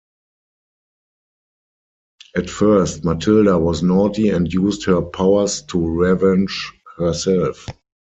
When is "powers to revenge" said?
5.03-6.73